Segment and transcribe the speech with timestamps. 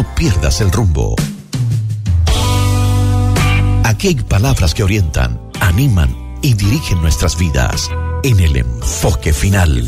[0.00, 1.14] no pierdas el rumbo.
[3.84, 7.90] Aquí hay palabras que orientan, animan y dirigen nuestras vidas
[8.22, 9.84] en el enfoque final.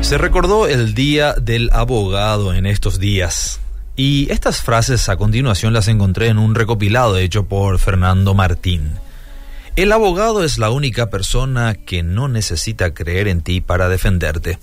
[0.00, 3.60] Se recordó el Día del Abogado en estos días.
[3.94, 8.94] Y estas frases a continuación las encontré en un recopilado hecho por Fernando Martín.
[9.76, 14.58] El abogado es la única persona que no necesita creer en ti para defenderte.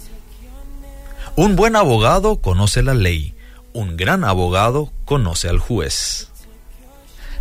[1.36, 3.36] Un buen abogado conoce la ley,
[3.74, 6.30] un gran abogado conoce al juez.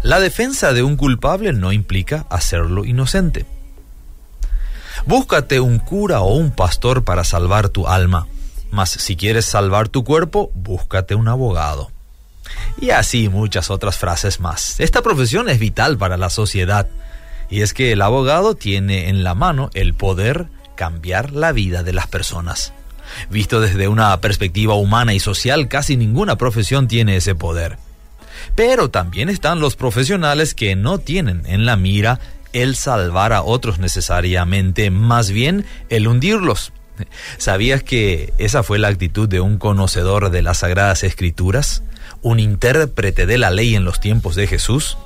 [0.02, 3.46] La defensa de un culpable no implica hacerlo inocente.
[5.06, 8.28] Búscate un cura o un pastor para salvar tu alma,
[8.70, 11.90] mas si quieres salvar tu cuerpo, búscate un abogado.
[12.78, 14.78] Y así muchas otras frases más.
[14.78, 16.86] Esta profesión es vital para la sociedad
[17.52, 21.92] y es que el abogado tiene en la mano el poder cambiar la vida de
[21.92, 22.72] las personas.
[23.28, 27.76] Visto desde una perspectiva humana y social, casi ninguna profesión tiene ese poder.
[28.54, 32.20] Pero también están los profesionales que no tienen en la mira
[32.54, 36.72] el salvar a otros necesariamente, más bien el hundirlos.
[37.36, 41.82] ¿Sabías que esa fue la actitud de un conocedor de las Sagradas Escrituras?
[42.22, 44.96] ¿Un intérprete de la ley en los tiempos de Jesús?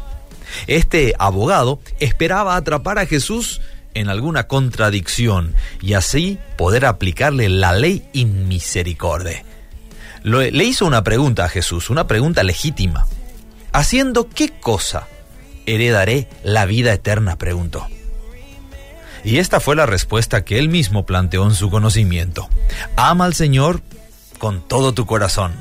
[0.66, 3.60] Este abogado esperaba atrapar a Jesús
[3.94, 9.44] en alguna contradicción y así poder aplicarle la ley in misericordia.
[10.22, 13.06] Le hizo una pregunta a Jesús, una pregunta legítima.
[13.72, 15.06] ¿Haciendo qué cosa
[15.66, 17.36] heredaré la vida eterna?
[17.36, 17.86] preguntó.
[19.24, 22.48] Y esta fue la respuesta que él mismo planteó en su conocimiento.
[22.96, 23.82] Ama al Señor
[24.38, 25.52] con todo tu corazón.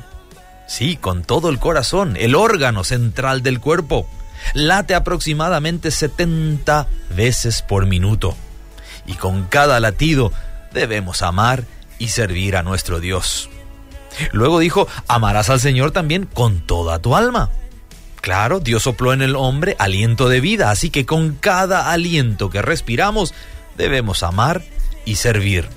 [0.68, 4.08] Sí, con todo el corazón, el órgano central del cuerpo
[4.54, 8.36] late aproximadamente 70 veces por minuto.
[9.06, 10.32] Y con cada latido
[10.72, 11.64] debemos amar
[11.98, 13.48] y servir a nuestro Dios.
[14.32, 17.50] Luego dijo, amarás al Señor también con toda tu alma.
[18.20, 22.62] Claro, Dios sopló en el hombre aliento de vida, así que con cada aliento que
[22.62, 23.34] respiramos
[23.76, 24.64] debemos amar
[25.04, 25.68] y servir.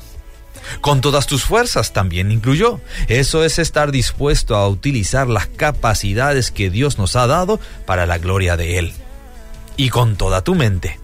[0.81, 2.79] Con todas tus fuerzas también incluyó.
[3.07, 8.17] Eso es estar dispuesto a utilizar las capacidades que Dios nos ha dado para la
[8.17, 8.93] gloria de Él.
[9.77, 10.99] Y con toda tu mente.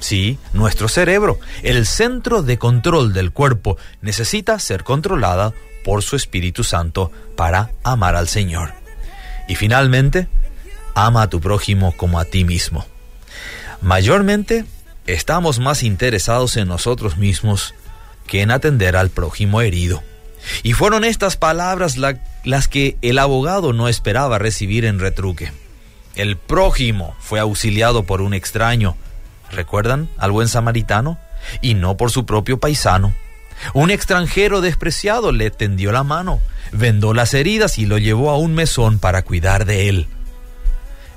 [0.00, 5.52] Sí, nuestro cerebro, el centro de control del cuerpo, necesita ser controlada
[5.84, 8.72] por su Espíritu Santo para amar al Señor.
[9.46, 10.28] Y finalmente,
[10.94, 12.86] ama a tu prójimo como a ti mismo.
[13.82, 14.64] Mayormente,
[15.06, 17.74] estamos más interesados en nosotros mismos
[18.26, 20.02] que en atender al prójimo herido.
[20.62, 25.52] Y fueron estas palabras las que el abogado no esperaba recibir en retruque.
[26.14, 28.96] El prójimo fue auxiliado por un extraño,
[29.50, 31.18] ¿recuerdan al buen samaritano?
[31.60, 33.14] Y no por su propio paisano.
[33.74, 36.40] Un extranjero despreciado le tendió la mano,
[36.72, 40.08] vendó las heridas y lo llevó a un mesón para cuidar de él.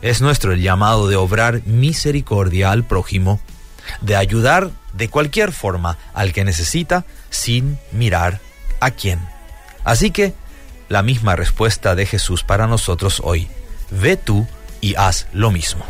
[0.02, 3.40] Es nuestro el llamado de obrar misericordia al prójimo
[4.02, 8.40] de ayudar de cualquier forma al que necesita sin mirar
[8.80, 9.20] a quién.
[9.84, 10.34] Así que
[10.90, 13.48] la misma respuesta de Jesús para nosotros hoy.
[13.90, 14.48] Ve tú
[14.82, 15.86] y haz lo mismo.